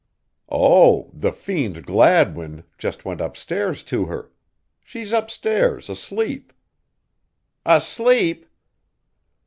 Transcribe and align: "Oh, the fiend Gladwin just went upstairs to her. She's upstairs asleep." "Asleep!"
"Oh, 0.51 1.11
the 1.13 1.31
fiend 1.31 1.85
Gladwin 1.85 2.63
just 2.79 3.05
went 3.05 3.21
upstairs 3.21 3.83
to 3.83 4.05
her. 4.07 4.31
She's 4.83 5.13
upstairs 5.13 5.91
asleep." 5.91 6.53
"Asleep!" 7.67 8.47